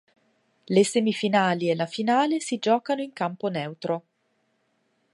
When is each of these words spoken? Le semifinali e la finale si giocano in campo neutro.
Le 0.75 0.83
semifinali 0.83 1.69
e 1.69 1.75
la 1.75 1.85
finale 1.85 2.39
si 2.39 2.57
giocano 2.57 3.03
in 3.03 3.13
campo 3.13 3.49
neutro. 3.49 4.03